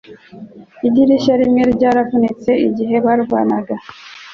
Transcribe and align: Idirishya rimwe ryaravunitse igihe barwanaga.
Idirishya 0.87 1.33
rimwe 1.41 1.61
ryaravunitse 1.75 2.51
igihe 2.67 2.95
barwanaga. 3.05 3.75